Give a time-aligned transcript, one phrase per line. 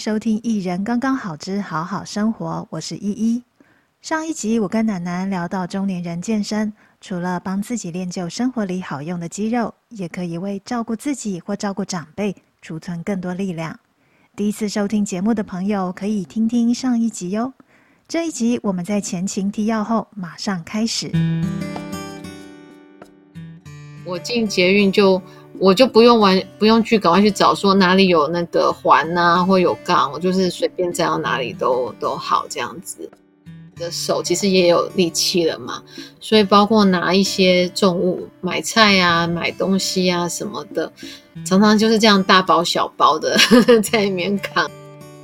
[0.00, 3.42] 收听《一人刚刚好之好好生活》，我是依依。
[4.00, 6.72] 上一集我跟楠楠聊到中年人健身，
[7.02, 13.78] 除了帮自己练就生活里好用的肌肉，也可以为照顾自己或照顾长辈储存更多力量。
[14.34, 17.52] 第一次收听节目的朋友可以听听上一集哟。
[18.08, 21.12] 这一集我们在前情提要后马上开始。
[24.06, 25.20] 我进捷运就
[25.60, 33.08] 我就不用玩，不用去赶快去找说哪里有那个环啊或有杠，我就是随便站到哪里都都好这样子。
[33.76, 35.82] 的手其实也有力气了嘛，
[36.20, 40.92] 所以包括拿一些重物、买菜啊、买东西啊什么的，
[41.46, 43.38] 常常就是这样大包小包的
[43.82, 44.70] 在里面扛。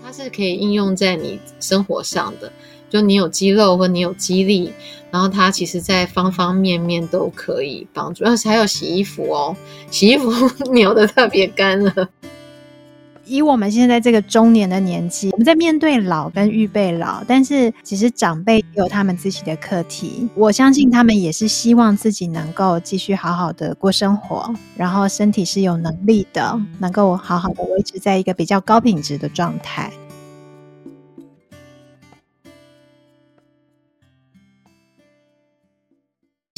[0.02, 2.50] 它是可以应用在你生活上的，
[2.96, 4.72] 就你有肌肉或你有肌力，
[5.10, 8.24] 然后它其实在方方面面都可以帮助。
[8.24, 9.54] 而且还有洗衣服哦，
[9.90, 10.32] 洗衣服
[10.72, 12.08] 扭得特别干了。
[13.26, 20.26] 以我们现在这个中年的年纪，我们在面对老跟预备老，但是其实长辈有他们自己的课题。
[20.34, 29.92] 我相信他们也是希望自己能够继续好好的过生活，然后身体是有能力的，能够好好的维持在一个比较高品质的状态。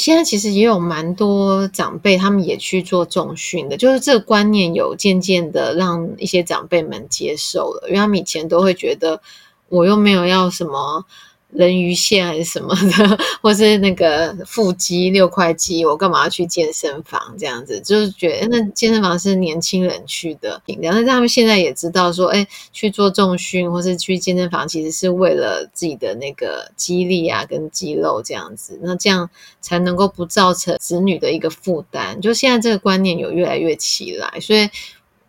[0.09, 9.20] 现在其实也有蛮多长辈，他们也去做重训的，就是这个观念有渐渐的让一些长辈们接受了，因为他们以前都会觉得
[9.69, 11.05] 我又没有要什么。
[11.50, 17.34] 人鱼线还是什么的， 或是那个腹肌六块肌，我干嘛要去健身房？
[17.38, 20.60] 这样子就是觉得那健身房是年轻人去的。
[20.82, 28.78] 然后他们现在也知道说，哎，去做重训或是去健身房，其实是为了自己的那个肌力啊跟肌肉这样子。
[28.82, 29.28] 那这样
[29.60, 32.20] 才能够不造成子女的一个负担。
[32.20, 34.69] 就现在这个观念有越来越起来，所以。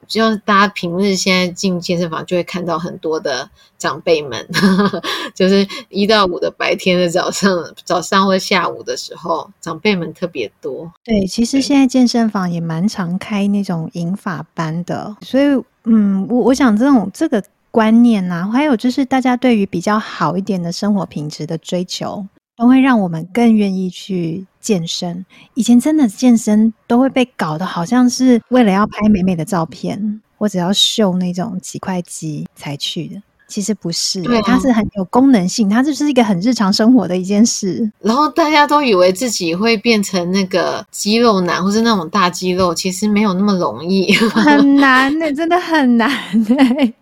[0.10, 5.04] 只要大家平日现在进健身房，就会看到很多的长辈们，呵呵，
[5.34, 7.50] 就是一到五的白天的早上、
[7.86, 10.92] 早上或下午的时候，长辈们特别多。
[11.04, 22.26] 对，其实现在健身房也蛮常开那种银发班的，所以，嗯，我我想这种这个观念啊，还有就是大家对于比较好一点的生活品质的追求。
[22.60, 25.26] 都会让我们更愿意去健身。
[25.54, 33.22] 以前真的健身都会被搞得好像是为了要拍美美的照片，或者要秀那种几块肌才去的。
[33.48, 37.90] 其实不是，对啊，它是很有功能性，它就是一个很日常生活的一件事。
[38.00, 46.12] 然后大家都以为自己会变成那个肌肉男，或是那种大肌肉，其实没有那么容易，很难的，真的很难
[46.44, 46.56] 的。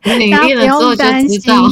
[0.17, 1.63] 你练了之后就知道。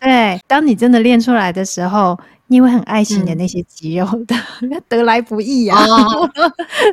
[0.00, 2.16] 对，当你真的练出来的时候。
[2.48, 5.84] 你会很爱惜你的那些肌肉的，嗯、得来不易啊！
[5.84, 6.30] 哦、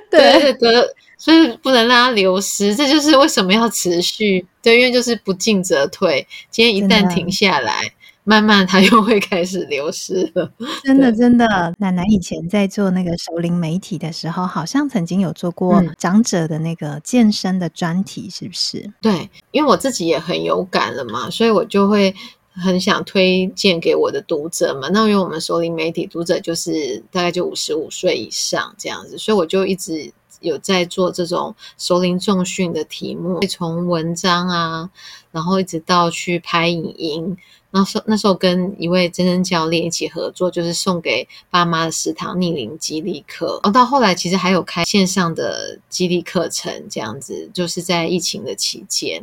[0.10, 0.88] 对，得，
[1.18, 4.46] 所以不能让它流失，这就是为什么要持续。
[4.64, 7.84] 对，因为就是不进则退，今天一旦停下来，
[8.24, 10.52] 慢慢它又会开始流失了。
[10.84, 18.92] 真的，真的，奶奶以前在做那个熟龄媒体的时候，好像曾经有做过长者的那个健身的专题，是不是？
[19.00, 22.16] 对，因为我自己也很有感了嘛，所以我就会。
[22.56, 34.90] 很想推荐给我的读者嘛，那因为我们熟龄媒体读者就是大概就五十五岁以上这样子，所以我就一直有在做这种熟龄重训的题目，从文章啊，
[35.32, 37.38] 然后一直到去拍影音。
[37.74, 43.60] 那时候那时候跟一位健身教练一起合作，就是送给爸妈的十堂逆龄激励课。
[43.64, 49.22] 然后到后来其实还有开线上的激励课程，这样子就是在疫情的期间。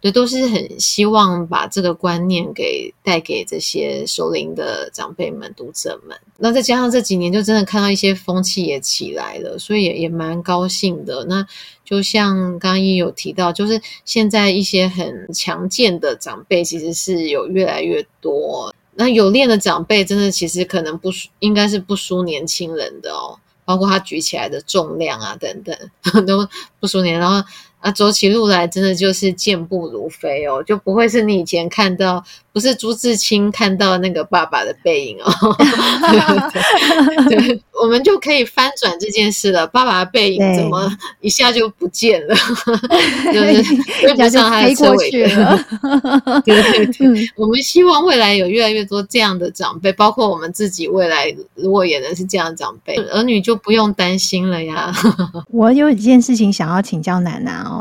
[0.00, 6.16] 对，都是很希望把这个观念给带给这些熟龄的长辈们、读者们。
[6.36, 11.24] 那再加上这几年，就真的看到一些风气也起来了，所以也也蛮高兴的。
[11.24, 11.44] 那
[11.88, 18.74] 就像刚刚也有提到，就是现在一些很强健的长辈，其实是有越来越多。
[18.96, 23.38] 那有练的长辈，真的其实可能不输，应该是不输年轻人的哦。
[23.64, 25.76] 包括他举起来的重量啊等等，
[26.26, 26.46] 都
[26.78, 27.18] 不输年。
[27.18, 27.48] 然后。
[27.80, 35.30] 啊，走起路来真的就是健步如飞哦，就不会是你以前看到，不是朱自清看到那个爸爸的背影哦。
[37.28, 39.66] 对，对，对，我们就可以翻转这件事了。
[39.66, 40.90] 爸爸的背影怎么
[41.20, 42.34] 一下就不见了？
[43.32, 43.62] 就是
[44.00, 46.42] 追不上他的车尾灯。
[46.44, 54.92] 对对对，嗯，我们希望未来有越来越多这样的长辈，包括我们自己未来如果也能是这样的长辈，儿女就不用担心了呀。
[55.50, 57.20] 我有一件事情想要请教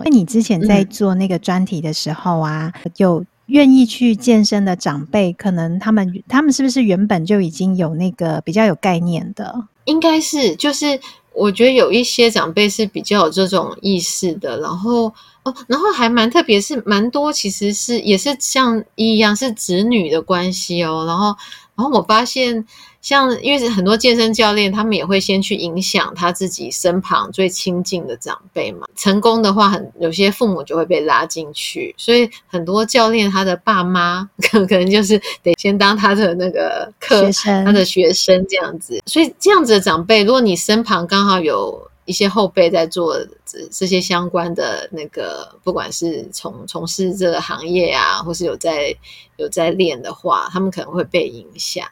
[0.03, 9.67] 那你之前在做那个专题的时候啊，嗯、有愿意去健身的长辈，可能他们他们是不是原本就已经有那个比较有概念的？
[9.85, 10.99] 应该是，就是
[11.33, 14.59] 我觉得有一些长辈是比较有这种意识的。
[14.59, 15.05] 然后，
[15.43, 21.05] 哦，然后还蛮特别，是蛮多，其实是也是像一样是子女的关系哦。
[21.07, 21.27] 然后，
[21.75, 22.65] 然后我发现，
[23.07, 28.85] 像因为很多健身教练，他们也会先去影响他自己身旁最亲近的长辈嘛。
[28.97, 39.01] 成功的话很，很有些父母就会被拉进去，所以很多教练他的爸妈可可能就是得先当他的那个课学生，他的学生这样子。
[39.05, 41.89] 所以这样子的长辈，如果你身旁刚好有。
[42.07, 48.95] 一些后辈在做这这些相关的那个，不管是从从事这个行业啊，或是有在
[49.35, 51.85] 有在练的话，他们可能会被影响。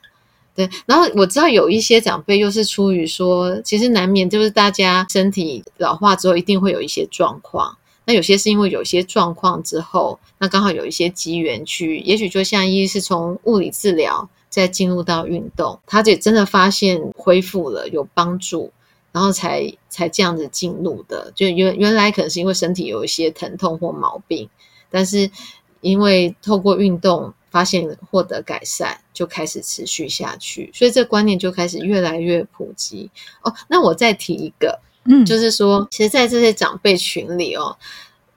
[0.55, 7.77] 对，然后我知道有一些长辈又是出于说，其实难免就是大家身体老化之后，一定会有一些状况。
[8.05, 18.71] 那有些是因为有些状况之后，那刚好有一些机缘去，也许就像一是从物理治疗再进入到运动，他就真的发现恢复了，有帮助。
[19.11, 24.49] 然后才才这样子进入的，就原原来可能是因为身体有一些疼痛或毛病，
[24.91, 25.31] 但是
[25.79, 33.09] 因为透过运动发现获得改善，就开始持续下去，所以这观念就开始越来越普及
[33.43, 33.55] 哦。
[33.69, 37.77] 那我再提一个，嗯，就是说，其实，在这些长辈群里哦，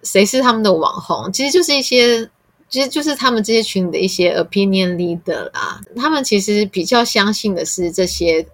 [0.04, 1.32] 谁是他们的网红？
[1.32, 2.30] 其实就是一些，
[2.68, 5.80] 其实就是他们这些群里的一些 opinion leader 啦。
[5.96, 8.46] 他们其实比较相信的是这些。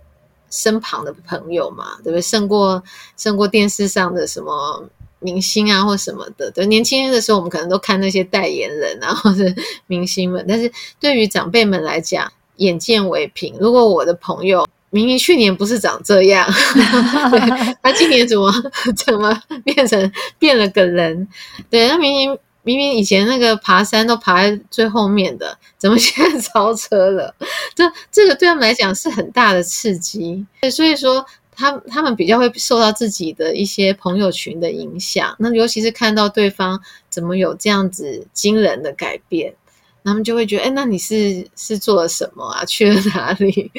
[0.50, 2.22] 身旁的朋友嘛，对不对？
[2.22, 2.81] 胜过
[3.17, 4.88] 胜过电视上的什么
[5.25, 6.50] 明星啊，或什么的。
[6.50, 9.43] 对，年轻人的时候，我们可能都看那些代言人啊， 或者
[9.87, 10.44] 明星们。
[10.47, 13.56] 但是对于长辈们来讲，眼见为凭。
[13.59, 16.47] 如果我的朋友明明去年不是长这样，
[17.82, 18.53] 他今年怎么
[19.05, 21.27] 怎么变成变了个人？
[21.70, 22.38] 对，他明明。
[22.67, 27.35] 明明以前那个爬山都爬在最后面的，怎么现在超车了？
[27.75, 30.43] 这这个对他们来讲是很大的刺激，
[30.73, 31.23] 所以说
[31.56, 35.35] 他他们比较会受到自己的一些朋友群的影响。
[35.39, 39.55] 那尤其是看到对方怎么有这样子惊人的改变，
[40.03, 42.65] 他们就会觉得，哎，那你是是做了什么啊？
[42.67, 43.71] 去了哪里？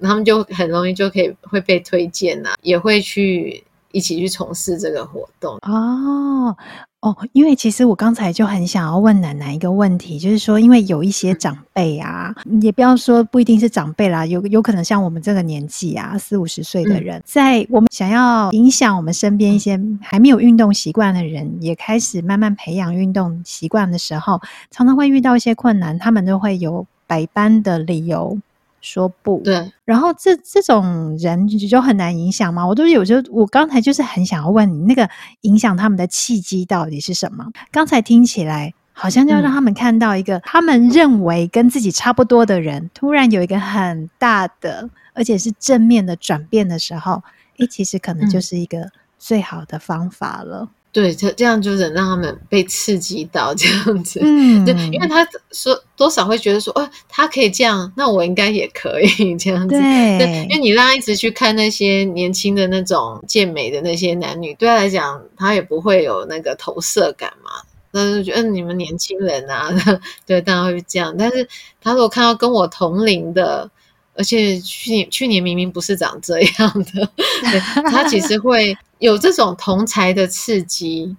[0.00, 6.56] 他们就很容易就可以会被推荐啊，也会去一起去从事这个活动哦。
[7.00, 24.40] 哦，因为其实我刚才就很想要问奶奶一个问题，就是说，因为有一些长辈啊，也不要说不一定是长辈啦，有有可能像我们这个年纪啊，四五十岁的人，在我们想要影响我们身边一些还没有运动习惯的人，也开始慢慢培养运动习惯的时候，
[24.72, 28.36] 常常会遇到一些困难，他们都会有百般的理由。
[28.80, 32.66] 说不对，然后这这种人就很难影响嘛？
[32.66, 35.08] 我都有时候，我刚才就是很想要问你，那个
[35.40, 37.44] 影响他们的契机到底是什么？
[37.70, 47.22] 刚才听起来好像要让他们看到一个他们认为跟自己差不多的人，突然有一个很大的，而且是正面的转变的时候，
[47.58, 50.68] 诶，其实可能就是一个最好的方法了。
[50.90, 67.50] 对，他这样就是让他们被刺激到这样子，嗯，对，因为他说多少会觉得说，哦，他可以这样，那我应该也可以这样子，对，对，因为你让他一直去看那些年轻的那种健美的那些男女，对他来讲，他也不会有那个投射感嘛，
[67.92, 69.70] 那就觉得你们年轻人啊，
[70.26, 71.46] 对，当然会这样，但是
[71.82, 73.70] 他如果看到跟我同龄的。
[74.18, 77.08] 而且去年去年明明不是长这样的，
[77.52, 81.16] 对，他其实会有这种同才的刺激，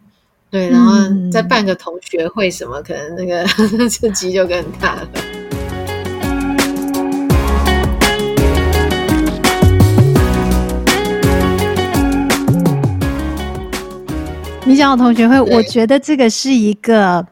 [0.51, 0.95] 对，然后
[1.31, 3.47] 再办个同学会什么，可能那个
[3.87, 5.09] 刺激就更大了。
[14.65, 17.25] 你讲的同学会，我觉得这个是一个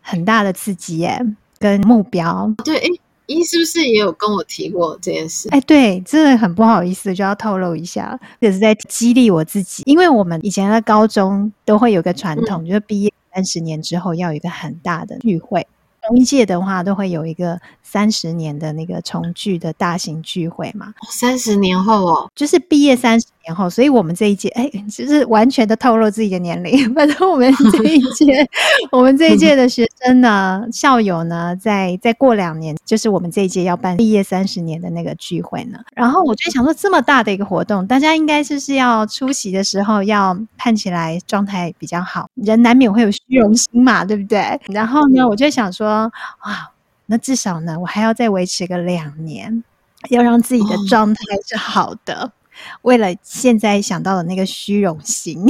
[0.00, 1.24] 很大的刺激耶，
[1.60, 2.52] 跟目标。
[2.64, 2.88] 对，诶
[3.34, 5.48] 你是不是也有跟我提过这件事？
[5.50, 15.66] 哎，对，真的很不好意思，就要透露一下，也是在激励我自己，因为我们以前在高中都会有个传统，嗯、就是毕业三十年之后要有一个很大的聚会。
[16.04, 20.92] 同一届的话，都会有一个三十年的那个重聚的大型聚会嘛。
[21.08, 26.92] 三十年后哦，就是毕业三十年后，所以我们这一届，哎，就是完全的透露自己的年龄。
[26.94, 28.48] 反正我们这一 届，
[28.90, 35.78] 我们这一届的学生呢，校友呢，在再过两年，就是我们这一届要办毕业三十年的那个聚会呢。
[35.94, 44.60] 然后我就想说，这么大的一个活动，大家应该就是要出席的时候，要看起来状态比较好，人难免会有虚荣心嘛，对不对？
[44.68, 46.10] 然后呢，我就想说。
[46.38, 46.70] 啊，
[47.06, 49.62] 那至少呢，我还要再维持个两年，
[50.10, 52.32] 要让自己的状态是好的。
[52.52, 55.44] 哦、为了现在想到的那个虚荣心，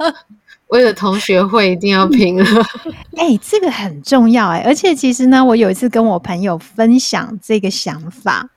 [0.68, 2.44] 为了同学会一定要拼了。
[3.16, 4.64] 哎、欸，这个很重要哎、欸。
[4.64, 8.48] 而且其实呢，我有一次跟我朋友分享这个想法，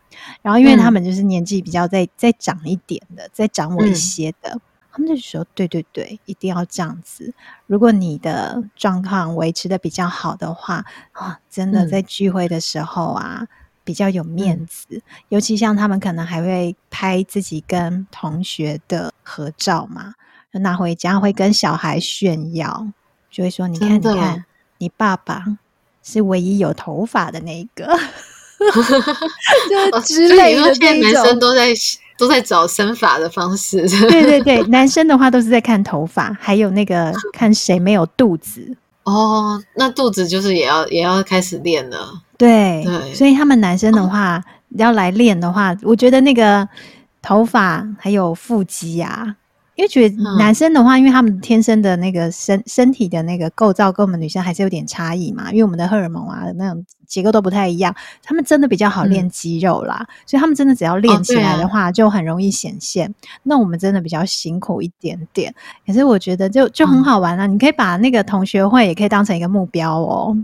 [0.41, 4.51] 然后因为他们就是年纪比较再再长一点的，再长我一些的。
[4.51, 4.61] 嗯
[4.95, 7.33] 他们就说：“对对对，一定要这样子。
[7.67, 13.47] 如果你的状况维持的比较好的话，啊，真的在聚会的时候啊，嗯、
[13.85, 14.87] 比较有面子。
[14.89, 20.15] 嗯、尤其像他们可能还会拍自己跟同学的合照嘛，
[20.51, 22.85] 拿回家会跟小孩炫耀，
[23.31, 24.45] 就会说：‘你看，你看，
[24.79, 25.45] 你爸爸
[26.03, 27.85] 是唯一有头发的那一个。
[29.69, 31.73] ’就之类的在男生都在。”
[32.17, 38.73] 都在找生发的方式，对对对， 男生的话都是在看头发，还有那个看谁没有肚子
[39.03, 44.43] 哦，那肚子就是也要也要开始练了，对对，所以他们男生的话、哦、
[44.77, 46.67] 要来练的话，我觉得那个
[47.21, 49.35] 头发还有腹肌啊。
[49.75, 63.05] 因为觉得男生的话，嗯、因为他们天生的那个身身体的那个构造跟我们女生还是有点差异嘛，因为我们的荷尔蒙啊那种结构都不太一样，他们真的比较好练肌肉啦，嗯、所以他们真的只要练起来的话，就很容易显现。
[63.09, 65.53] 哦啊、那我们真的比较辛苦一点点，
[65.85, 67.45] 可是我觉得就就很好玩啊！
[67.45, 70.37] 嗯、你可以把那个同学会也可以当成一个目标哦。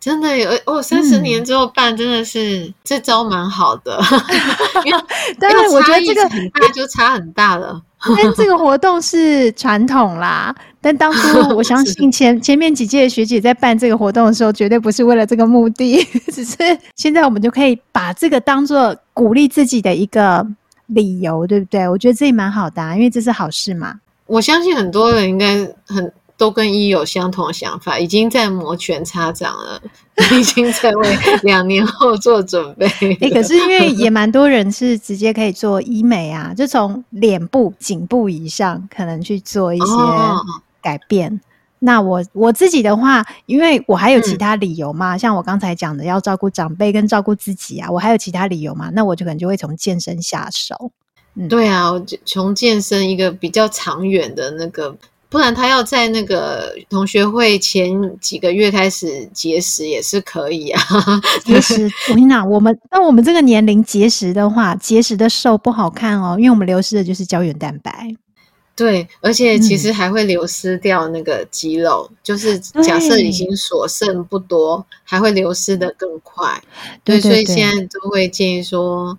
[0.00, 4.00] 真的有哦，三十年之后办真的是、嗯、这招蛮好的，
[4.86, 5.02] 因为
[5.40, 7.82] 但是我觉得这个很大就差很大了。
[8.16, 16.56] 但这个活动是传统啦，但当初我相信前前面几届的学姐在办这个活动的时候，绝对不是为了这个目的，只是
[16.94, 20.46] 现在我们就可以把这个当做鼓励自己的一个
[20.86, 21.88] 理由，对不对？
[21.88, 23.98] 我觉得这也蛮好的啊，因为这是好事嘛。
[24.26, 25.56] 我相信很多人应该
[25.88, 26.12] 很。
[26.38, 29.82] 都跟一有相同的想法，已经在摩拳擦掌了，
[30.38, 32.86] 已经在为两年后做准备。
[33.20, 39.84] 欸，可是因为也蛮多人是直接可以做医美啊，就从脸部、颈部以上可能去做一些
[40.80, 41.28] 改变。
[41.34, 41.40] 哦，
[41.80, 50.92] 那我我自己的话，因为我还有其他理由嘛，嗯，像我刚才讲的，要照顾长辈跟照顾自己啊，我还有其他理由嘛，那我就可能就会从健身下手。
[51.34, 51.92] 嗯，对啊，
[52.24, 54.96] 从健身一个比较长远的那个。
[55.30, 60.82] 不然他要在那个同学会前几个月开始节食也是可以啊。
[61.44, 68.08] 节食， 我跟你讲，我们那我们这个年龄节食的话，节食的瘦不好看哦，因为我们流失的就是胶原蛋白。
[68.74, 76.62] 对，而且其实还会流失掉那个肌肉，嗯、就是假设已经所剩不多，对还会流失的更快。
[77.04, 79.18] 对，对，对，对，所以现在都会建议说。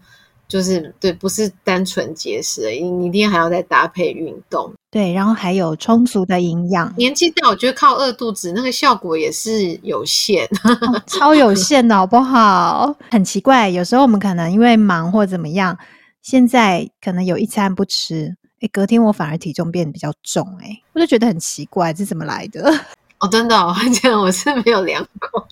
[0.50, 4.74] 就是对，不是单纯节食，你你一定还要再搭配运动。
[4.89, 6.91] 对，然后还有充足的营养。
[6.98, 12.94] 年纪大，我觉得靠饿肚子那个效果也是有限， 哦、超有限的，好不好？
[13.12, 15.77] 很奇怪，有时候我们可能因为忙或怎么样，
[16.24, 22.74] 现在可能有一餐不吃，哎，隔天我反而体重变得比较重，哎，我就觉得很奇怪，这是怎么来的？
[23.22, 25.48] 哦，真的、哦， 这样我是没有量过，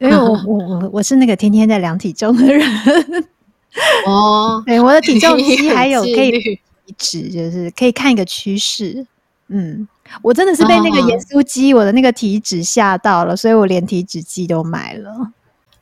[0.00, 2.66] 因为我我我我是那个天天在量体重的人。
[4.06, 6.60] 哦，对，我的体重机还有可以体
[6.98, 9.06] 脂，就是可以看一个趋势。
[9.48, 9.88] 嗯，
[10.20, 15.32] 我真的是被那个盐酥鸡，我的那个体脂吓到了，所以我连体脂计都买了。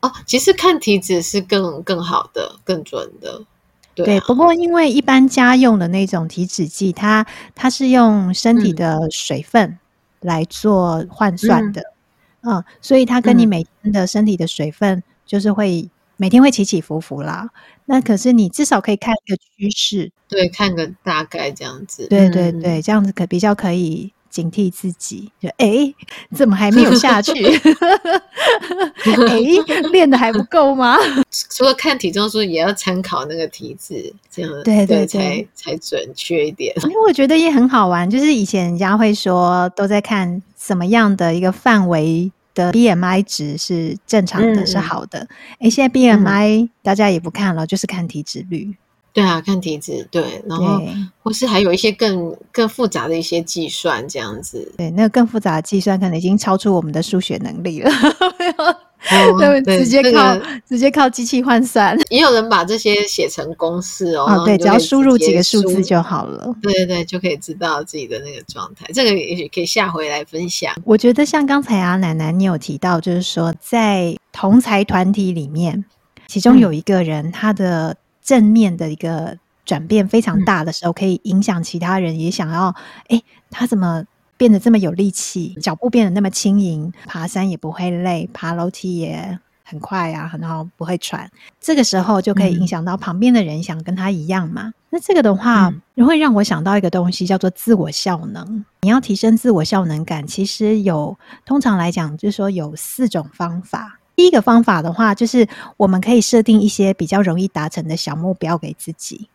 [0.02, 3.42] 哦，其实看体脂是更更好的、更准的。
[3.94, 9.78] 对，啊、对，不过因为一般家用的那种体脂计，它它是用身体的水分
[10.20, 11.82] 来做换算的。
[12.42, 15.90] 嗯，嗯，所以它跟你每天的身体的水分就是会。
[16.20, 17.48] 每天会起起伏伏啦，
[17.86, 25.90] 那可是你至少可以看一个趋势，对，看个大概这样子，对对对，嗯、这样子可比较可以警惕自己，就哎，
[26.36, 27.32] 怎么还没有下去？
[29.28, 29.40] 哎，
[29.92, 30.98] 练的还不够吗？
[31.48, 36.74] 除了看体重数，也要参考那个体脂，这样对对对，才才准确一点。
[36.84, 42.30] 因为我觉得也很好玩，就是以前人家会说都在看什么样的一个范围。
[42.54, 45.28] 的 BMI 值是正常的，嗯、是好的。
[45.54, 48.76] 哎、欸，现在 BMI、嗯、大家也不看了，就是看体脂率。
[49.12, 50.80] 对啊，看体质，对，然后
[51.22, 54.72] 或是还有一些更更复杂的一些计算，这样子。
[54.76, 57.90] 对，那个更复杂的计算可能已经超出我们的数学能力了。
[59.38, 60.36] 对，直接靠
[60.68, 61.98] 直接靠机器换算。
[62.10, 66.54] 也有人把这些写成公式哦，哦对，只要输入几个数字就好了。
[66.62, 68.86] 对对对，就可以知道自己的那个状态。
[68.92, 70.72] 这个也许可以下回来分享。
[70.84, 75.84] 我觉得像刚才啊，奶奶你有提到，就是说在同才团体里面，
[76.28, 82.74] 其中有一个人、嗯、他的正面的一个转变非常大的时候，可以影响其他人，也想要
[83.08, 84.04] 哎，他怎么？
[84.36, 91.30] 变得这么有力气，脚步变得那么轻盈，爬山也不会累，爬楼梯也很快啊，然后不会喘。
[91.60, 94.68] 这个时候就可以影响到旁边的人，想跟他一样嘛。
[94.68, 95.70] 嗯、那这个的话，
[96.06, 98.64] 会让我想到一个东西，叫做自我效能。
[98.80, 103.99] 你要提升自我效能感，其实有通常来讲，就是说有四种方法。
[104.20, 105.48] 第一个方法的话，就是
[105.78, 109.30] 我们可以设定一些比较容易达成的小目标给自己。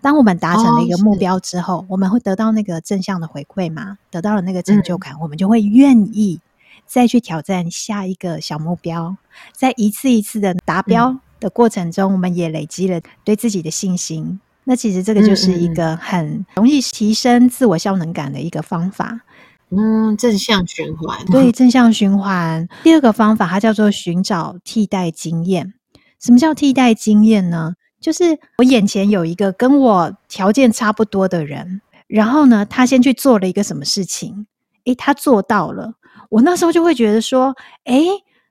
[0.00, 6.38] 当我们达成了一个目标之后，哦、我们会得到那个正向的回馈嘛，得到了那个成就感，嗯、我们就会愿意
[6.86, 9.16] 再去挑战下一个小目标。
[9.52, 14.38] 在一次一次的达标的过程中，嗯、我们也累积了对自己的信心。
[14.62, 19.08] 那其实这个就是一个很容易提升自我效能感的一个方法。
[19.10, 19.20] 嗯，
[19.70, 21.24] 嗯正向循环。
[21.26, 22.68] 对，正向循环。
[22.82, 25.74] 第二个方法，它叫做寻找替代经验。
[26.20, 27.74] 什么叫替代经验呢？
[28.00, 34.46] 就是我眼前有一个跟我条件差不多的人，然后呢，他先去做了一个什么事情，
[34.84, 35.94] 诶，他做到了。
[36.30, 38.06] 我那时候就会觉得说，诶，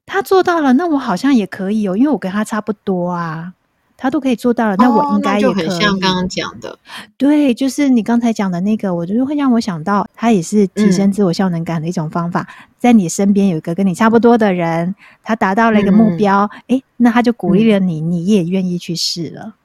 [0.06, 3.54] 他做到了，那我好像也可以哦，因为我跟他差不多啊。
[3.98, 5.66] 他都可以做到了，那我应该也可以。
[5.66, 6.78] 哦、很像刚刚讲的，
[7.18, 12.48] 对，就是你刚才讲的那个，我就会让我想到，他也是提升自我效能感的一种方法。
[12.48, 19.56] 嗯、在你身边有一个跟你差不多的人，他达到了一个目标，哎、嗯，那他就鼓励了你，嗯、你也愿意去试了。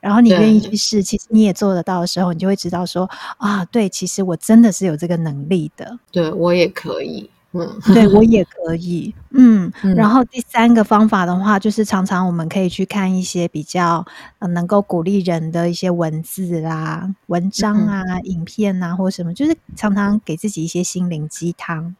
[0.00, 3.08] 然后你愿意去试，其实你也做得到的时候，你就会知道说，
[3.38, 5.98] 啊，对，其实我真的是有这个能力的。
[6.12, 7.28] 对，我也可以。
[7.52, 9.14] 嗯，对，我也可以。
[9.30, 14.04] 嗯，嗯，然后第三个方法的话，就是常常我们可以去看一些比较
[14.38, 21.96] 呃能够鼓励人的一些文字啦、文章啊、嗯、影片啊，或什么，就是常常给自己一些心灵鸡汤。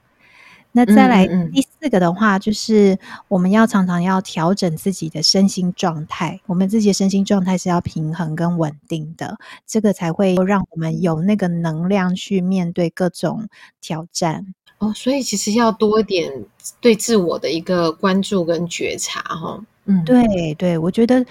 [0.73, 13.49] 那再来第四个的话，就是我们要常常要调整自己的身心状态，我们自己的身心状态是要平衡跟稳定的，这个才会让我们有那个能量去面对各种
[13.81, 14.55] 挑战。
[14.79, 16.33] 哦，所以其实要多一点
[16.81, 19.61] 对自我的一个关注跟觉察，哈。
[19.87, 21.25] 嗯，对对，我觉得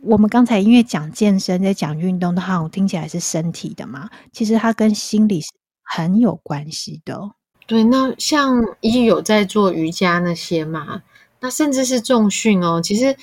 [0.00, 5.50] 我们刚才因为讲健身，在讲运动的话，我听起来是身体的嘛，其实它跟心理是
[5.82, 7.32] 很有关系的。
[7.66, 11.02] 对，那像一有在做瑜伽那些嘛，
[11.40, 13.16] 那甚至是重训哦，其实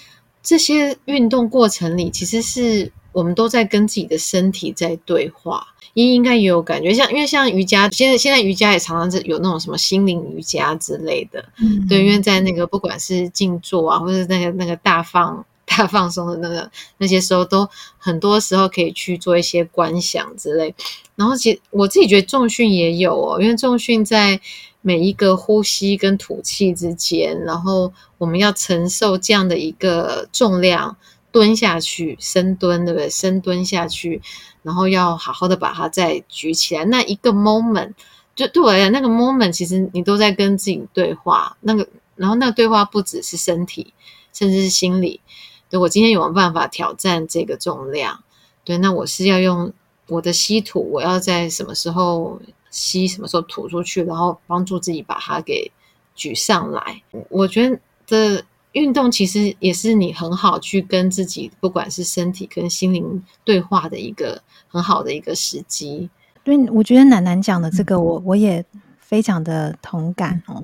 [0.43, 5.65] 这些运动过程里，其实是我们都在跟自己的身体在对话。
[5.93, 20.73] 应应该也有感觉，像因为像瑜伽，现在现在瑜伽也常常是有那种什么心灵瑜伽之类的，嗯，对，因为在那个不管是静坐啊，或者那个那个大放大放松的那个那些时候，都很多时候可以去做一些观想之类。
[21.15, 24.39] 然后其实我自己觉得重训也有哦，因为重训在
[24.81, 30.95] 每一个呼吸跟吐气之间，然后我们要承受这样的一个重量。
[31.31, 33.09] 蹲下去，深蹲，对不对？
[33.09, 34.21] 深蹲下去，
[34.63, 36.83] 然后要好好的把它再举起来。
[36.85, 37.93] 那一个 moment，
[38.35, 41.55] 就对我来讲，那个 moment 其实你都在跟自己对话。
[41.61, 43.93] 那个，然后那个对话不只是身体，
[44.33, 45.21] 甚至是心理。
[45.69, 48.23] 对，我今天有没有办法挑战这个重量？
[48.63, 49.71] 对，那我是要用
[50.07, 55.71] 我的吸吐，我要在什么时候吸，什么时候吐出去，然后帮助自己把它给
[56.13, 57.01] 举上来。
[57.29, 58.43] 我觉得这。
[58.73, 66.09] 运动其实也是你很好去跟自己，不管是身体跟心灵对话的一个很好的一个时机。
[66.41, 68.63] 对，我觉得楠楠讲的这个我，我我也
[68.99, 70.63] 非常的同感哦。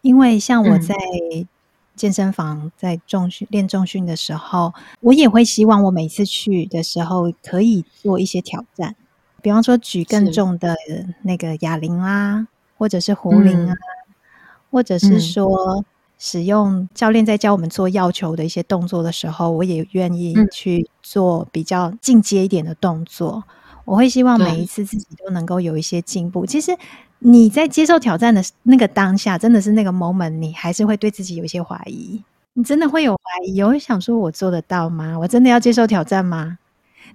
[0.00, 0.96] 因为像我在
[1.94, 8.96] 健身房在重训练重训的时候，我也会希望我每次去的时候可以做一些挑战，
[9.42, 10.74] 比方说举更重的
[11.22, 14.14] 那个哑铃啊，或者是壶铃啊，嗯、
[14.70, 15.84] 或者是说。
[16.24, 23.42] 使用教练在教我们做要求的一些动作的时候，我也愿意去做比较进阶一点的动作。
[23.48, 23.52] 嗯、
[23.86, 26.46] 我会希望每一次自己都能够有一些进步。
[26.46, 26.70] 其实
[27.18, 32.22] 你在接受挑战的那个当下，真的是那个 moment，你还是会对自己有一些怀疑。
[32.52, 35.18] 你真的会有怀疑，我会想说：我做得到吗？
[35.18, 36.56] 我真的要接受挑战吗？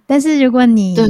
[0.06, 1.08] 但是如果你，对，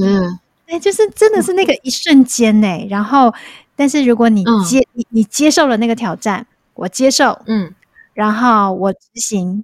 [0.67, 2.87] 哎，就是真的是那个一瞬间呢。
[2.87, 3.33] 然后，
[3.75, 7.73] 但是如果你接、嗯、你你接受了那个挑战，我接受，嗯。
[8.17, 9.63] 然后我执行，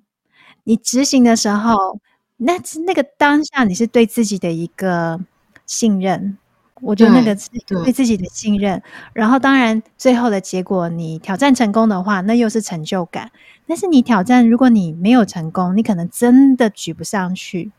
[0.64, 2.00] 你执行的时候，
[2.38, 2.54] 那
[2.86, 5.20] 那个当下你是对自己的一个
[5.66, 6.38] 信任，
[6.80, 8.80] 我觉得那个是对自己的信任。
[9.12, 13.32] 然后当然最后的结果，你挑战成功的话，那又是成就感。
[13.66, 17.72] 但是你挑战，如果你没有成功，你可能真的举不上去，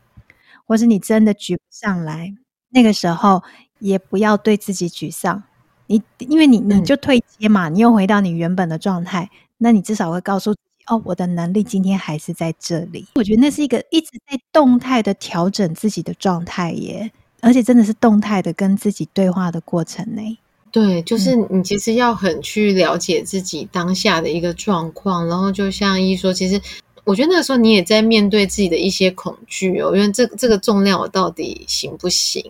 [0.65, 2.33] 或是你真的举不上来，
[2.71, 3.41] 那个时候
[3.79, 5.41] 也不要对自己沮丧。
[5.87, 9.29] 你因为你你就退阶嘛，嗯、你又回到你原本的状态。
[9.57, 13.05] 那你至少会告诉自己哦，我的能力今天还是在这里。
[13.15, 20.37] 我觉得那是一个一直在动态的调整自己的状态耶，而且真的是动态的跟自己对话的过程呢。
[20.71, 26.61] 对，就是你其实要很去了解自己当下的一个状况，然后就像一说，其实。
[27.05, 32.43] 我觉得那个时候你也在面对自己的一些恐惧哦，因为这这个重量我到底行不行？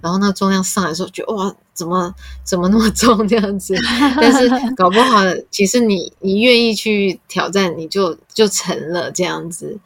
[0.00, 2.14] 然后那个重量上来的时候，觉得哇，怎么
[2.44, 3.74] 怎么那么重这样子？
[4.20, 9.78] 但是 搞不好，其实你你愿意去挑战，你就就成了这样子，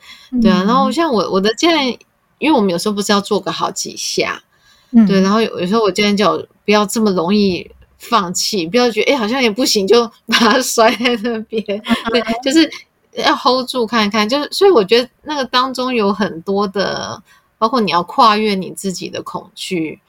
[0.43, 0.65] 对啊。
[0.65, 1.97] 然后像我我的教练，
[2.39, 4.43] 因为我们有时候不是要做个好几下，
[4.91, 5.21] 嗯，对。
[5.21, 11.63] 然后有有时候我教练叫我不要这么容易放弃，不要觉得哎好像也不行，就 把它摔在那边。
[12.11, 12.69] 对，就是
[13.13, 14.29] 要 hold 住看看。
[14.29, 17.23] 就是所以我觉得那个当中有很多的，
[17.59, 20.01] 包括你要跨越你自己的恐惧。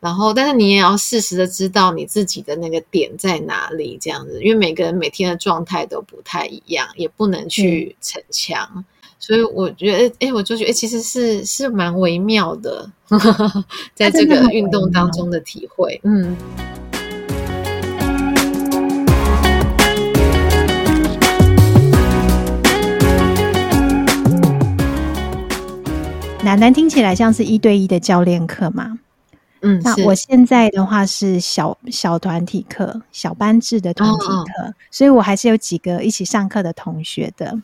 [0.00, 8.68] 然后，但是你也要适时的知道你自己的那个点在哪里，这样子，因为每个人每天的状态都不太一样，也不能去逞强。
[8.74, 8.84] 嗯、
[9.20, 12.90] 所以我觉得，哎，我就觉得，其实是是蛮微妙的，
[13.94, 16.00] 在这个运动当中的体会。
[16.02, 16.36] 嗯。
[26.44, 28.98] 楠楠听起来像是一对一的教练课嘛？
[29.60, 37.56] 嗯，那我现在的话是小小团体课、小班制的团体课，哦，所以我还是有几个一起上课的同学的，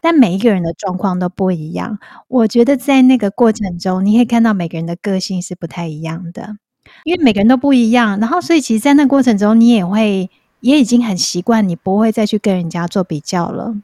[0.00, 1.98] 但每一个人的状况都不一样。
[2.28, 6.56] 我觉得在那个过程中，你可以看到每个人的个性是不太一样的，
[7.02, 8.20] 因为每个人都不一样。
[8.20, 10.30] 然后，所以其实，在那过程中，你也会
[10.60, 13.74] 也已经很习惯，你不会再去跟人家做比较了。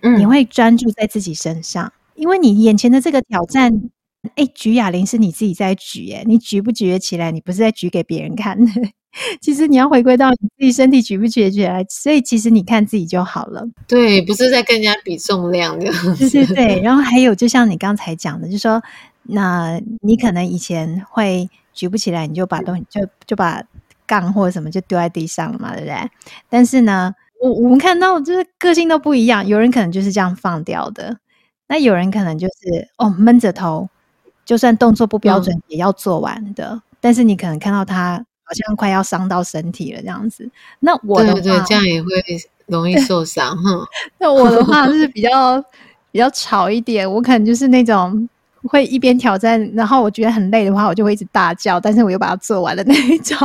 [0.00, 3.90] 嗯，你会专注在自己身上，因为你眼前的这个挑战。
[4.34, 7.30] 哎，举哑铃是你自己在举，哎，你举不举得起来？
[7.30, 8.70] 你不是在举给别人看的。
[9.40, 13.64] 其实你要回归到你自己身体举不举得起来，所以其实你看自己就好了。
[13.86, 15.86] 对，不是在跟人家比重量的。
[16.18, 16.82] 对对对。
[16.82, 18.82] 然后还有，就像你刚才讲的，就是说，
[19.22, 23.62] 那你可能以前会举不起来，你就把东西就就把
[24.04, 25.96] 杠或者什么就丢在地上了嘛，对不对？
[26.50, 31.16] 但是呢，我我们看到就是个性都不一样，有人可能就是这样放掉的，
[31.68, 33.88] 那有人可能就是哦闷着头。
[34.44, 36.70] 就算动作不标准，也要做完的。
[36.70, 40.50] 嗯、但是你可能看到他好像快要伤到身体了，这样子。
[40.80, 42.08] 那我的话，对对对，这样也会
[42.64, 43.54] 容易受伤。
[43.62, 45.62] 哈， 那我的话是比较
[46.10, 48.26] 比较吵一点，我可能就是那种
[48.62, 53.36] 会一边挑战，然后我觉得很累的话，我就会一直大叫，但是我又把它做完了那一种。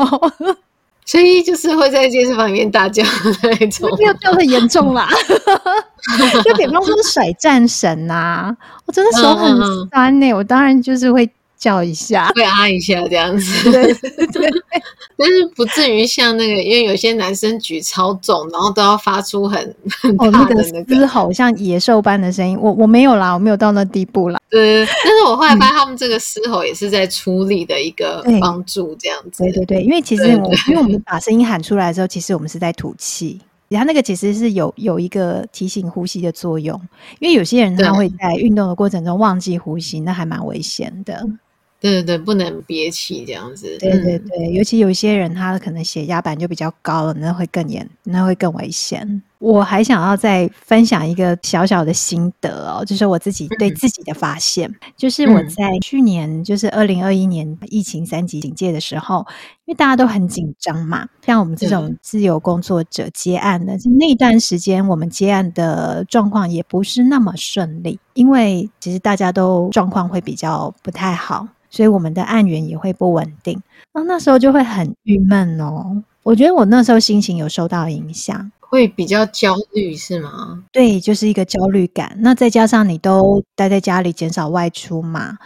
[1.06, 3.10] 所以就是会在健身房里面大叫的
[3.44, 5.08] 那一种，没有叫很严重啦。
[6.44, 9.58] 就比方说甩战神呐，我真的手很
[9.90, 11.30] 酸呢、欸，我当然就是会。
[11.64, 14.50] 叫一下，会啊一下这样子， 对
[15.16, 19.58] 但是不至于像那个，因为有些男生举超重，然后都要发出很
[20.02, 22.60] 很大的那个嘶吼，像野兽般的声音。
[22.60, 24.42] 我我没有啦，我没有到那地步啦。
[24.50, 29.42] 对，但是我后来发现他们这个嘶吼也是在出力的一个帮助，这样子。
[29.44, 36.78] 对对对，因为其实我因为我们把声音喊出来的时候，其实我们是在吐气，然后那个其实是有有一个提醒呼吸的作用。
[37.20, 41.26] 因为有些人他会在运动的过程中忘记呼吸，那还蛮危险的。
[41.84, 43.78] 对对对，不能憋气这样子。
[43.78, 49.22] 对对对，尤其有一些人，他可能血压板就比较高了，那会更严，那会更危险。
[49.44, 59.26] 我还想要再分享一个小小的心得哦，就是我自己对自己的发现，嗯、就是我在去年，就是二零二一年疫情三级警戒的时候，
[59.66, 71.46] 因为大家都很紧张嘛，像我们这种自由工作者接案的，就那段时间我们接案的状况也不是那么顺利，因为其实大家都状况会比较不太好。
[71.70, 73.60] 所以我们的案源也会不稳定，
[73.94, 76.04] 那那时候就会很郁闷哦。
[76.22, 80.64] 我觉得我那时候心情有受到影响，会比较焦虑，是吗？
[80.72, 82.18] 对，就是一个焦虑感。
[82.22, 85.38] 那再加上你都待在家里，减少外出嘛，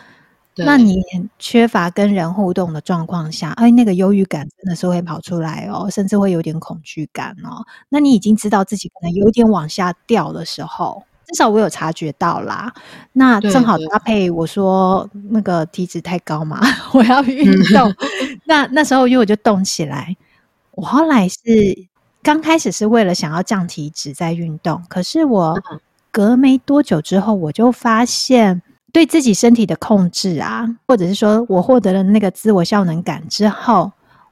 [0.55, 1.03] 那你
[1.37, 7.65] 缺乏跟人互动的状况下，哎，那个忧郁感真的是会跑出来哦，甚至会有点恐惧感哦。
[7.89, 11.03] 那你已经知道自己可能有点往下掉的时候。
[11.25, 12.73] 至少我有察觉到啦，
[13.11, 16.61] 那正好搭配我说那个体脂太高嘛，
[16.95, 17.93] 我要运动。
[18.45, 20.15] 那那时候因为我就动起来，
[20.71, 21.37] 我后来是
[22.27, 25.57] 刚开始是为了想要降体脂在运动，可是我
[26.11, 28.61] 隔没多久之后，我就发现
[28.91, 33.89] 对自己身体的控制啊，或者是说我获得了那个自我效能感之后，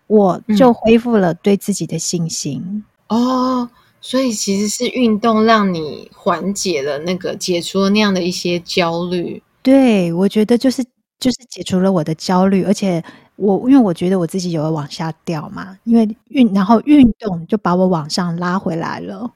[0.07, 2.83] 我就恢复了对自己的信心。
[3.07, 3.69] 嗯、哦。
[4.01, 9.41] 所以其实是运动让你缓解了那个解除了那样的一些焦虑。
[9.63, 10.83] 对，我觉得就是
[11.17, 13.01] 就是解除了我的焦虑，而且
[13.35, 19.29] 我因为我觉得我自己有往下掉嘛，因为运然后运动就把我往上拉回来了。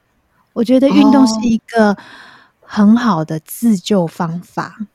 [0.54, 1.96] 我觉得运动是一个
[2.62, 4.88] 很好的自救方法，哦、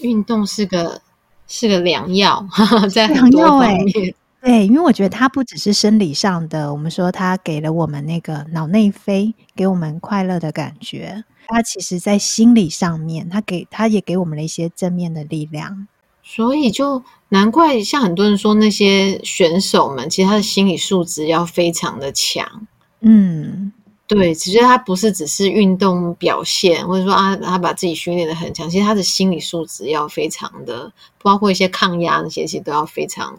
[0.00, 1.00] 运动是个
[1.46, 2.46] 是个良药，
[2.92, 4.14] 在很多方面。
[4.42, 11.24] 对，因为我觉得它不只是生理上的，我们说它给了我们那个脑内啡，给我们快乐的感觉。
[11.46, 15.86] 它其实在心理上面，它给它也给我们了一些正面的力量。
[16.22, 22.66] 所以就难怪像很多人说，那些选手们其实他的心理素质要非常的强。
[23.00, 23.72] 嗯，
[24.06, 33.36] 对，其实他不是只是运动表现，或者说啊，他把自己训练的很强，其实他的心理素质要非常的，包括一些抗压那些，其实都要非常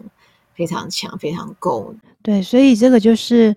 [0.54, 1.94] 非常强，非常够。
[2.22, 3.56] 对，所以这个就是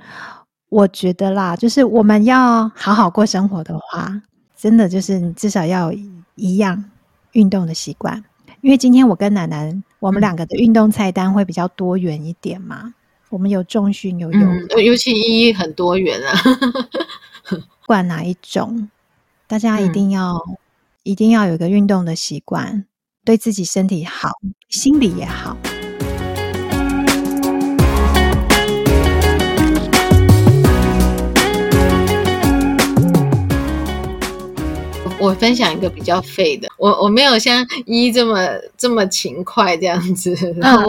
[0.69, 4.21] 我觉得啦，就是我们要好好过生活的话，
[4.55, 5.91] 真的就是你至少要
[6.35, 6.85] 一样
[7.33, 8.23] 运动的习惯。
[8.67, 12.93] 因为今天我跟楠楠，我们两个的运动菜单会比较多元一点嘛。
[13.29, 16.33] 我们有重训，有游泳，嗯，尤其依依很多元啊。
[17.49, 18.89] 不管哪一种，
[19.47, 20.57] 大家一定要、嗯、
[21.03, 22.83] 一定要有一个运动的习惯，
[23.23, 24.31] 对自己身体好，
[24.67, 25.55] 心理也好。
[35.27, 40.33] 我分享一个比较废的，我我没有像一这么这么勤快这样子，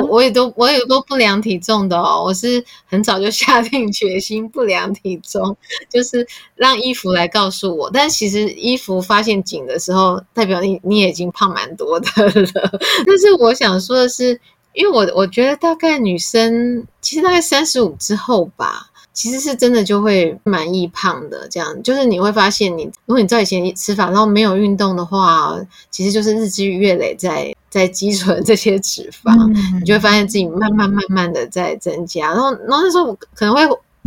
[0.08, 5.56] 我也都我也都不量体重的哦，我是很早就下定决心不量体重，
[5.90, 6.24] 就是
[6.54, 7.90] 让衣服来告诉我。
[7.92, 12.78] 但其实衣服发现紧的时候，代表你你也已经胖蛮多的了。
[13.04, 14.40] 但是我想说的是，
[14.72, 18.90] 因为我我觉得大概女生其实大概三十五之后吧。
[19.18, 25.58] 其实是真的就会蛮易胖的，这样就是你会发现你，你如果你照以前吃法，然后没有运动的话，
[25.90, 33.62] 其实就是日积月累在在积存这些脂肪，嗯，你就会发现自己慢慢慢慢的在增加，然后然后那时候我可能会，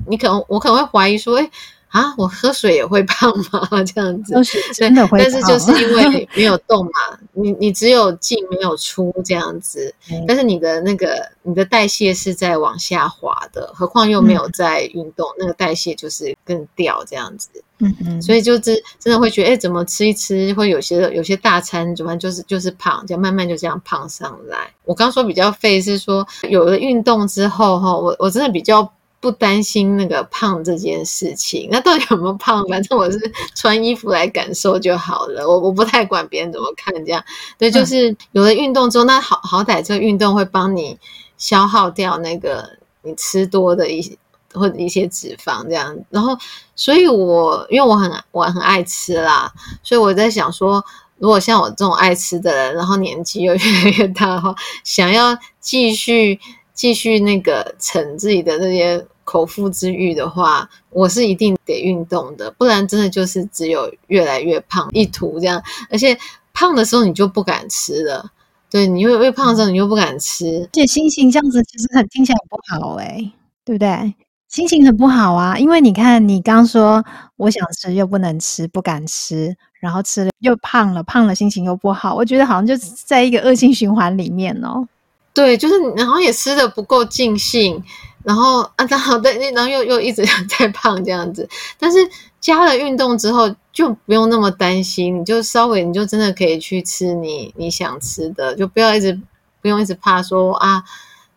[0.08, 1.52] 你可能我可能会怀疑说，哎。
[1.91, 3.67] 啊，我喝水也会胖吗？
[3.84, 4.34] 这样子，
[4.73, 5.30] 真的会胖。
[5.30, 10.23] 但是就是因为 没有动嘛，你你只有进没有出这样子，嗯。
[10.25, 17.49] 但是你的那个你的代谢是在往下滑的，何况又没有在运动，嗯，那个代谢就是更掉这样子。
[17.80, 18.21] 嗯嗯。
[18.21, 24.71] 所以就是真的会觉得，哎，怎么吃一吃会有些有些大餐，怎么就是就是胖，就慢慢就这样胖上来。
[24.86, 28.89] 我刚说比较废是说，有了运动之后哈，我我真的比较。
[29.21, 32.65] 不担心那个胖这件事情，那到底有没有胖？
[32.67, 33.19] 反正我是
[33.55, 35.47] 穿衣服来感受就好了。
[35.47, 37.23] 我我不太管别人怎么看，这样
[37.60, 40.97] 对，就是有了运动之后，那好好歹这个运动会帮你
[41.38, 42.67] 消耗掉那个
[43.03, 44.17] 你吃多的一些
[44.53, 45.95] 或者一些脂肪，这样。
[46.10, 46.36] 然后，
[46.75, 49.53] 所以我因为我很我很爱吃啦，
[49.84, 50.84] 所以我在想说，
[51.19, 56.39] 如果像我这种爱吃的人，然后年纪又 越来越大的话，想要继续
[56.82, 59.06] 继续那个逞自己的那些。
[59.24, 65.62] 口腹之欲的话，我是一定得运动的，不然真的就是只有越来越胖一途这样。
[65.89, 66.17] 而且
[66.52, 68.30] 胖的时候你就不敢吃了，
[68.70, 73.32] 对，你越越胖的时候你又不敢吃，而且心情这样子其实很听起来很不好哎、欸，
[73.63, 74.13] 对不对？
[74.50, 77.02] 心情很不好啊，因为你看你刚说
[77.38, 84.86] 我想吃又不能吃，不敢吃，然后吃了又胖了，胖了心情又不好，我觉得好像就在一个恶性循环里面哦。
[85.34, 87.84] 对，就是然后也吃的不够尽兴。
[88.24, 91.50] 然后啊，然后对，然后又又一直 在胖这样子。
[91.80, 91.98] 但是
[92.39, 99.20] 加了运动之后，就不用那么担心，你就稍微你就真的可以去吃你你想吃的，就不要一直
[99.60, 100.84] 不用一直怕说啊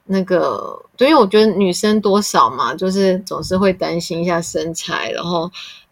[0.04, 5.50] 那个，对，因为我觉得女生多少嘛，就是总是会担心一下身材，然后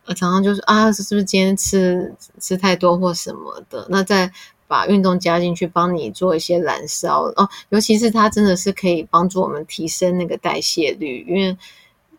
[0.08, 3.86] 常常就是啊，是不是今天吃吃太多或什么的？
[3.88, 4.30] 那在。
[4.72, 7.46] 把运动加进去，帮你做一些燃烧哦。
[7.68, 11.54] 尤其是它真的是可以帮助我们提升那个代谢率，因为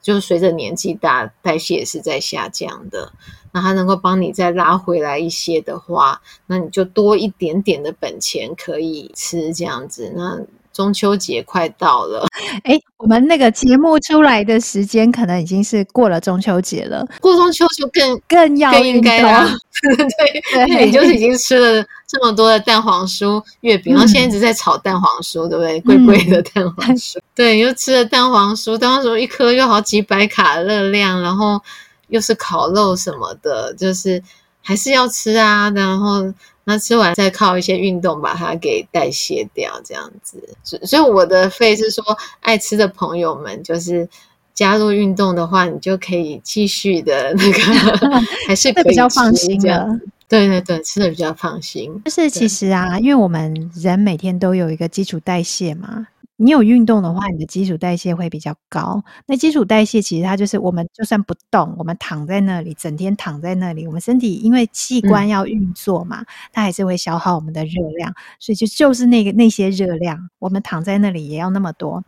[0.04, 3.12] 就是随着年纪大，代谢也是在下降的。
[3.52, 10.14] 那它能够帮你再拉回来一些的话，那你就多一点点的本钱可以吃这样子。
[10.16, 10.40] 那
[10.72, 12.26] 中秋节快到了，
[12.66, 17.06] 哎，我们那个节目出来的时间可能已经是过了中秋节了。
[17.22, 19.48] 过中秋就更更要更应该了，
[19.86, 25.82] 对对，你就是已经吃了这么多的蛋黄酥月饼，然后现在一直在炒蛋黄酥，对不对？
[25.82, 31.60] 贵贵的蛋黄酥， 对，又吃了蛋黄酥，蛋黄酥一颗又好几百卡热量，然后
[32.08, 34.24] 又是烤肉什么的，就是
[34.62, 36.34] 还是要吃啊，然后。
[36.66, 40.42] 那吃完再靠一些运动把它给代谢掉，这样子。
[40.64, 42.02] 所所以我的肺是说，
[42.40, 44.08] 爱吃的朋友们，就是
[44.54, 47.60] 加入运动的话，你就可以继续的那个，
[48.48, 50.00] 还是比较放心的。
[50.34, 52.02] 对对对，吃的比较放心。
[52.06, 56.08] 就是其实啊，因为我们人每天都有一个基础代谢嘛。
[56.38, 59.04] 你有运动的话，你的基础代谢会比较高。
[59.28, 72.04] 那基础代谢其实它就是我们就算不动，我们躺在那里，整天躺在那里，我们身体因为器官要运作嘛，嗯、它还是会消耗我们的热量，所以就就是那个那些热量，我们躺在那里也要那么多。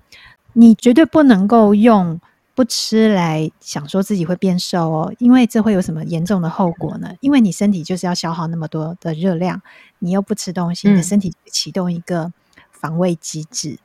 [0.54, 2.20] 你绝对不能够用
[2.56, 7.10] 不吃来想说自己会变瘦哦，因为这会有什么严重的后果呢？
[7.20, 9.62] 因为你身体就是要消耗那么多的热量，
[10.00, 12.32] 你又不吃东西，你的身体就启动一个
[12.72, 13.78] 防卫机制。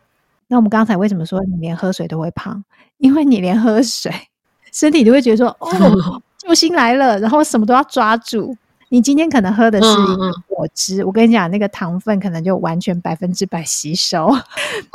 [0.46, 2.64] 那我们刚才为什么说你连喝水都会胖？
[2.98, 4.12] 因为你连喝水，
[4.72, 8.56] 身体就会觉得说： “哦，救星来了，然后什么都要抓住。
[8.92, 14.44] 你今天可能喝的是一个果汁，嗯嗯、我跟你讲，那个糖分可能就完全百分之百吸收，哦、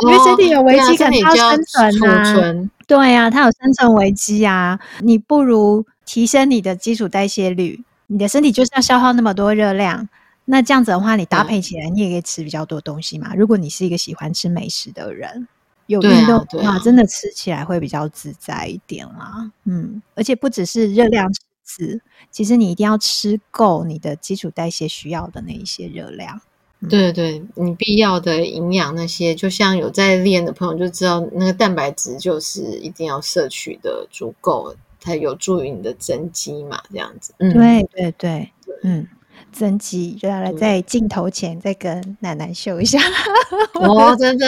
[0.04, 2.70] 因为身体有危机，可能要生存啊。
[2.88, 4.80] 对呀、啊，它有生存危机啊。
[5.00, 10.08] 你不如提升你的基础代谢率，你的身体就是要消耗那么多热量。
[10.46, 13.30] 那这样子的话，你搭配起来，你也可以吃比较多东西嘛。
[13.34, 15.48] 嗯、如果你是一个喜欢吃美食的人，
[15.88, 19.52] 有运动的话，真的吃起来会比较自在一点啦。
[19.64, 21.32] 嗯，而且不只是热量。
[21.68, 26.40] 吃，其实你一定要吃够你的基础代谢需要的那一些热量。
[26.86, 37.34] 嗯、对对，你必要的营养那些，就像有在练的朋友就知道，那个蛋白质就是一定要摄取的足够，才有助于你的增肌嘛，这样子。
[37.40, 38.52] 嗯，对对对，
[38.84, 39.08] 嗯。
[39.56, 43.00] 增肌，就要来在镜头前再跟奶奶秀一下。
[43.80, 44.46] 哦，真的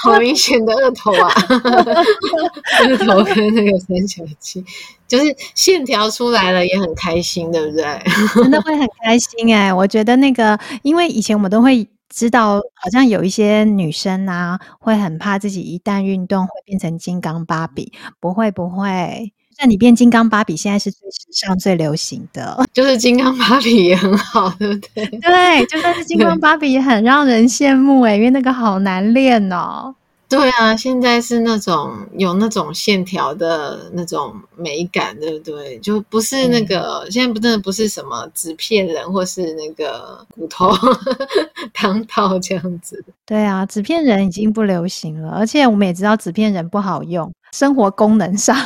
[0.00, 1.30] 好明显的二头啊！
[2.88, 4.64] 二头跟那个三角肌，
[5.06, 7.84] 就是线条出来了，也很开心，对不对？
[8.34, 9.72] 真的会很开心哎！
[9.72, 17.92] 我觉得那个，因为以前我们都会知道，好像有一些女生啊，会很怕自己一旦运动会变成金刚芭比。
[18.18, 19.32] 不会，不会。
[19.60, 25.04] 那你变金刚芭比，现在是最时尚、最流行的， 就是金刚芭比也很好， 对不对？
[25.06, 29.94] 对，就算是金刚芭比也很让人羡慕哎，因为那个好难练哦。
[30.28, 35.78] 对啊，现在是那种有那种线条的那种美感，对不对？
[35.78, 40.70] 就不是那个、嗯、现在不真的不是什么纸片人或是那个骨头
[41.72, 43.02] 糖套这样子。
[43.24, 48.56] 对啊，纸片人已经不流行了，而且我们也知道纸片人不好用，生活功能上，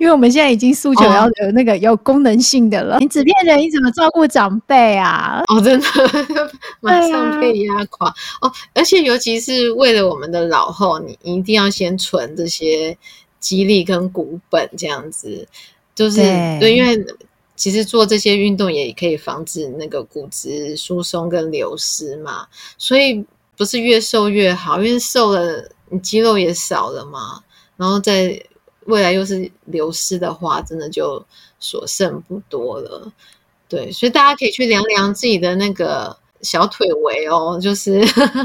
[0.00, 2.96] 因为我们现在已经诉求要有那个有功能性的了。
[2.96, 5.42] 哦、你纸片人你怎么照顾长辈啊？
[5.48, 5.86] 哦，真的
[6.80, 10.98] 马上被压垮、啊、哦，而且尤其是为了我们的老后。
[10.98, 12.96] 你一定要先存这些
[13.38, 15.46] 肌力跟股本，这样子
[15.94, 17.06] 就是对，对，因为
[17.54, 23.24] 其实做这些运动也可以防止那个骨质疏松跟流失嘛，所以
[23.56, 27.40] 不是越瘦越好，因为瘦了你肌肉也少了嘛，
[27.78, 28.38] 然后在
[28.84, 31.24] 未来又是流失的话，真的就
[31.58, 33.10] 所剩不多了。
[33.66, 36.14] 对，所以大家可以去量量自己的那个。
[36.40, 37.98] 小腿围哦，就是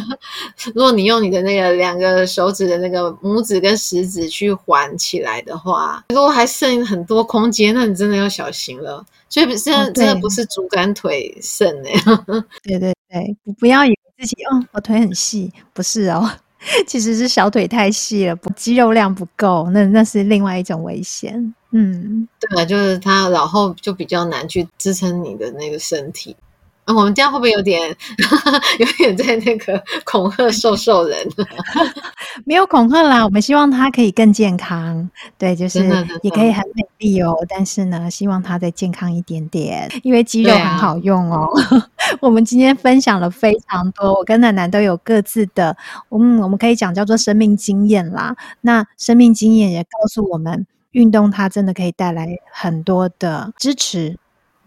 [0.74, 9.06] 如果你用你的那个两个手指的那个拇指跟食指去环起来的话，如果还剩很多空间，那你真的要小心了。
[9.30, 11.94] 所以真的、哦、真的不是竹竿腿剩 诶。
[12.64, 16.28] 对对对，不要以为自己哦，我腿很细，不是哦，
[16.88, 21.54] 其实是小腿太细了，肌肉量不够，那那是另外一种危险。
[21.72, 26.36] 嗯，对啊，就是他然后就比较难去支撑你的那个身体。
[26.88, 27.96] 我们这样会不会有点
[28.80, 31.18] 有点在那个恐吓瘦瘦人？
[32.46, 35.10] 没有恐吓啦，我们希望他可以更健康。
[35.38, 35.80] 对，就是
[36.22, 37.34] 也可以很美丽哦。
[37.48, 41.48] 但是呢，希望他再健康一点点，因为肌肉很好用哦。
[41.72, 41.88] 啊、
[42.20, 45.76] 我们今天分享了非常多，我跟奶奶都有各自的，
[46.10, 48.36] 嗯，我们可以讲叫做生命经验啦。
[48.62, 54.18] 那生命经验也告诉我们，运动它真的可以带来很多的支持，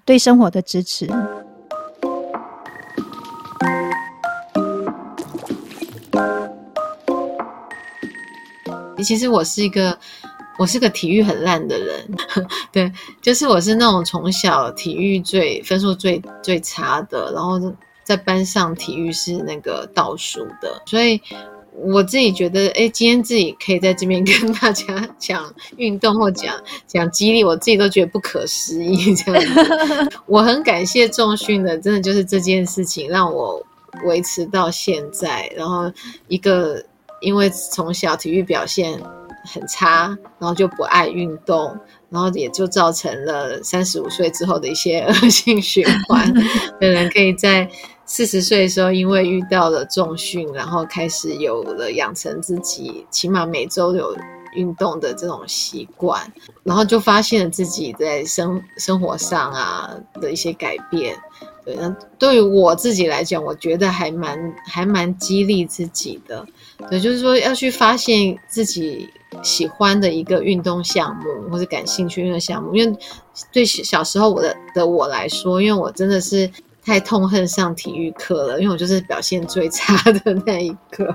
[0.06, 1.10] 对生活的支持。
[9.06, 9.96] 其实我是一个，
[10.58, 12.10] 我是个体育很烂的人，
[12.72, 12.92] 对，
[13.22, 17.60] 就是我是那种从小体育最分数最最差的，然后
[18.02, 21.20] 在班上体育是那个倒数的，所以
[21.72, 26.52] 我自己觉得，哎，今天自己可以在这边跟大家讲运动或讲
[26.88, 30.10] 讲激励，我自己都觉得不可思议这样子。
[30.26, 33.64] 我很感谢重训的，真的就是这件事情让我
[34.04, 35.92] 维持到现在，然后
[36.26, 36.84] 一个。
[37.20, 39.00] 因为从小体育表现
[39.44, 41.78] 很差，然后就不爱运动，
[42.10, 46.32] 然后也就造成了三十五岁之后的一些 恶性循环。
[46.80, 47.68] 本人可以在
[48.04, 54.16] 四十岁的时候，因为遇到了重训，然后开始有了养成自己起码每周有
[54.54, 56.20] 运动的这种习惯，
[56.64, 61.16] 然后就发现了自己在生生活上啊的一些改变。
[61.66, 66.46] 对，那对于我自己来讲，我觉得还蛮还蛮激励自己的。
[66.88, 69.08] 对，就是说要去发现自己
[69.42, 72.96] 喜欢的一个运动项目或者感兴趣运动项目，因为
[73.52, 76.48] 对小时候我的的我来说，因为我真的是
[76.84, 81.12] 太痛恨上体育课了，因为我就是表现最差的那一个。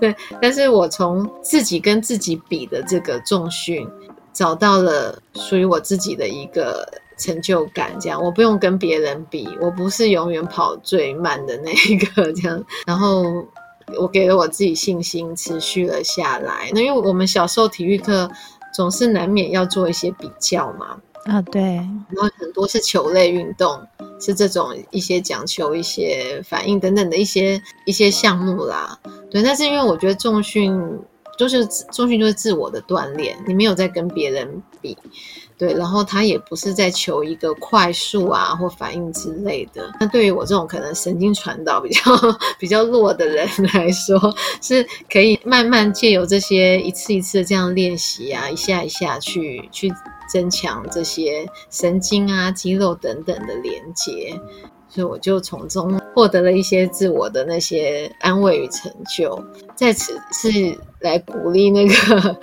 [0.00, 3.86] 对，但是我从自己跟自己比的这个重训，
[4.32, 6.90] 找到了属于我自己的一个
[7.20, 7.92] 成就感。
[8.00, 12.32] 这样，我不用跟别人比，我不是永远跑最慢的那一个。
[12.32, 13.24] 这样，然后。
[13.98, 16.70] 我给了我自己信心，持续了下来。
[16.72, 18.30] 那因为我们小时候体育课
[18.72, 23.84] 总是难免要做一些比较嘛，啊，对，然后很多是球类运动，
[24.20, 28.96] 是这种一些讲求一些反应等等的一些一些项目啦。
[29.28, 30.80] 对，但是因为我觉得重训
[31.36, 34.96] 就是重训就是自我的锻炼，你没有在跟别人比。
[35.60, 39.92] 对，然后他也不是在求一个快速啊或反应之类的。
[40.00, 42.00] 那对于我这种可能神经传导比较
[42.58, 44.18] 比较弱的人来说，
[44.62, 44.82] 是
[45.12, 49.92] 可以慢慢借由这些一次一次的这样练习啊，一下一下去去
[50.32, 54.34] 增强这些神经啊、肌肉等等的连接。
[54.88, 59.38] 所以我就从中获得了一些自我的那些安慰与成就。
[59.76, 62.40] 在此是来鼓励那个。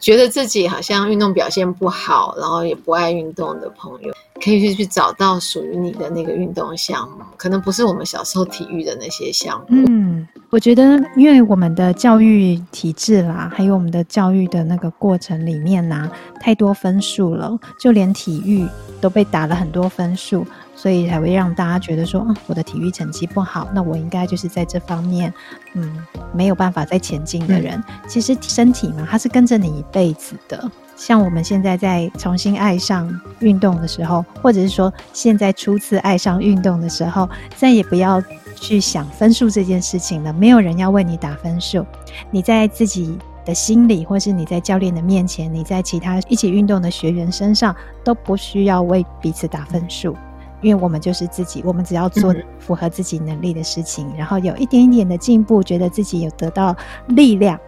[0.00, 9.84] 觉得自己好像运动表现不好，然后也不爱运动的朋友，可以去去找到属于你的那个运动项目，可能不是我们小时候体育的那些项目。
[9.88, 18.66] 嗯，我觉得，因为我们的教育体制啦，还有我们的教育的那个过程里面呐、太多分数了，就连体育
[19.00, 20.46] 都被打了很多分数。
[20.80, 25.34] 所以才会让大家觉得说，嗯，我的体育成绩不好，那我应该就是在这方面，
[25.74, 27.82] 嗯，没有办法再前进的人。
[27.88, 27.94] 嗯。
[28.08, 30.70] 其实身体嘛，它是跟着你一辈子的。
[30.94, 38.22] 像我们现在在重新爱上运动的时候，或者是说现在初次爱上运动的时候，再也不要
[38.54, 40.32] 去想分数这件事情了。
[40.32, 41.84] 没有人要为你打分数，
[42.30, 47.74] 你在自己的心里，或是你在教练的面前，你在其他一起运动的学员身上，
[48.04, 50.16] 都不需要为彼此打分数。
[50.60, 56.76] 因为我们就是自己，我们只要做符合自己能力的事情，嗯、然后有一点一点的进步，觉得自己有得到
[57.08, 57.58] 力量，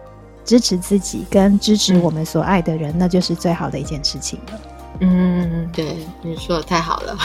[0.43, 4.59] 支持自己跟支持我们所爱的人，嗯、那就是最好的一件事情了。
[4.99, 7.17] 嗯，对，你说的太好了。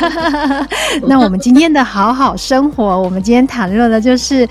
[1.08, 4.46] 那我们今天的好好生活，我们今天谈论的就是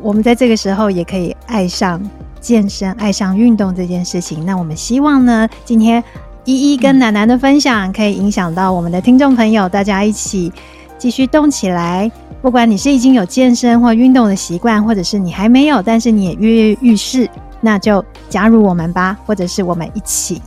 [0.00, 2.00] 我们在这个时候也可以爱上
[2.40, 4.46] 健身、爱上运动这件事情。
[4.46, 6.02] 那我们希望呢，今天。
[6.46, 10.50] 依依跟楠楠的分享可以影响到我们的听众朋友，大家一起
[10.96, 12.10] 继续动起来。
[12.40, 17.28] 不管你是已经有健身或运动的习惯，或者是你还没有，但是你也跃跃欲试，
[17.60, 20.40] 那就加入我们吧，或者是我们一起，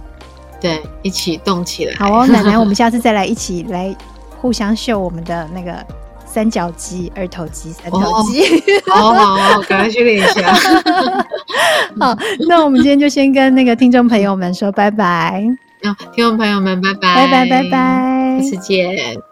[0.62, 1.96] 对，一起动起来。
[1.98, 3.94] 好哦， 奶奶，我们下次再来一起来
[4.40, 5.86] 互相秀我们的那个
[6.26, 8.64] 三角肌、二头肌、三头肌。
[8.88, 10.54] 好好好，赶快去练一下。
[12.00, 15.44] 好，那我们今天就先跟那个听众朋友们说拜拜。
[16.14, 19.29] 听众朋友们，拜拜，拜拜，拜拜，下次见。